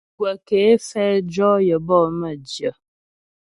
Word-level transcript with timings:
Gwə̀ 0.17 0.33
ké 0.47 0.59
fɛ 0.87 1.03
jɔ 1.33 1.49
yəbɔ 1.67 1.97
mə́jyə. 2.19 2.71